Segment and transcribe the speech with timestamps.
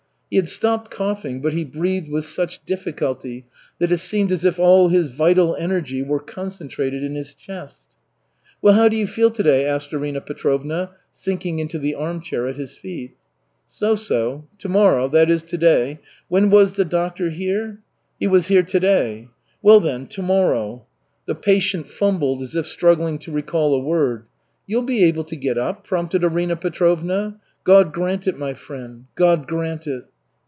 [0.33, 3.45] He had stopped coughing, but he breathed with such difficulty
[3.79, 7.89] that it seemed as if all his vital energy were concentrated in his chest.
[8.61, 12.55] "Well, how do you feel to day?" asked Arina Petrovna, sinking into the armchair at
[12.55, 13.11] his feet.
[13.67, 17.79] "So so to morrow that is, to day when was the doctor here?"
[18.17, 19.27] "He was here to day."
[19.61, 20.85] "Well, then, to morrow"
[21.27, 24.23] The patient fumbled as if struggling to recall a word.
[24.65, 27.35] "You'll be able to get up?" prompted Arina Petrovna.
[27.65, 30.05] "God grant it, my friend, God grant it."